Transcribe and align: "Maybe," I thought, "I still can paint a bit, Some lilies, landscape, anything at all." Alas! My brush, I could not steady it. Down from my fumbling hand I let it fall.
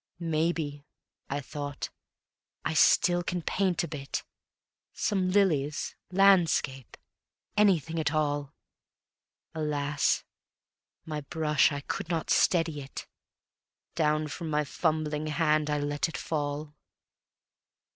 "Maybe," 0.17 0.83
I 1.29 1.41
thought, 1.41 1.91
"I 2.65 2.73
still 2.73 3.21
can 3.21 3.43
paint 3.43 3.83
a 3.83 3.87
bit, 3.87 4.23
Some 4.93 5.29
lilies, 5.29 5.95
landscape, 6.09 6.97
anything 7.55 7.99
at 7.99 8.11
all." 8.11 8.51
Alas! 9.53 10.23
My 11.05 11.21
brush, 11.29 11.71
I 11.71 11.81
could 11.81 12.09
not 12.09 12.31
steady 12.31 12.81
it. 12.81 13.05
Down 13.93 14.27
from 14.27 14.49
my 14.49 14.63
fumbling 14.63 15.27
hand 15.27 15.69
I 15.69 15.77
let 15.77 16.09
it 16.09 16.17
fall. 16.17 16.73